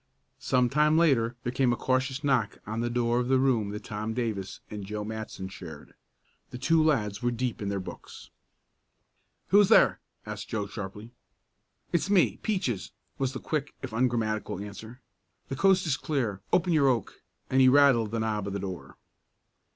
Some 0.39 0.67
time 0.67 0.97
later 0.97 1.35
there 1.43 1.51
came 1.51 1.71
a 1.71 1.75
cautious 1.77 2.23
knock 2.23 2.57
on 2.65 2.79
the 2.81 2.89
door 2.89 3.19
of 3.19 3.27
the 3.27 3.37
room 3.37 3.69
that 3.69 3.83
Tom 3.83 4.15
Davis 4.15 4.59
and 4.71 4.83
Joe 4.83 5.03
Matson 5.03 5.47
shared. 5.47 5.93
The 6.49 6.57
two 6.57 6.83
lads 6.83 7.21
were 7.21 7.29
deep 7.29 7.61
in 7.61 7.69
their 7.69 7.79
books. 7.79 8.31
"Who's 9.49 9.69
there?" 9.69 9.99
asked 10.25 10.49
Joe 10.49 10.65
sharply. 10.65 11.11
"It's 11.93 12.09
me 12.09 12.37
Peaches," 12.37 12.93
was 13.19 13.33
the 13.33 13.39
quick 13.39 13.75
if 13.83 13.93
ungrammatical 13.93 14.57
answer. 14.59 15.01
"The 15.49 15.55
coast 15.55 15.85
is 15.85 15.97
clear 15.97 16.41
open 16.51 16.73
your 16.73 16.87
oak," 16.89 17.21
and 17.51 17.61
he 17.61 17.69
rattled 17.69 18.09
the 18.09 18.21
knob 18.21 18.47
of 18.47 18.53
the 18.53 18.59
door. 18.59 18.97